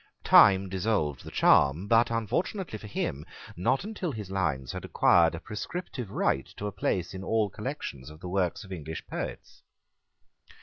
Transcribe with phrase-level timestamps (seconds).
[0.23, 3.23] Time dissolved the charm, but, unfortunately for him,
[3.55, 8.09] not until his lines had acquired a prescriptive right to a place in all collections
[8.09, 9.61] of the works of English poets.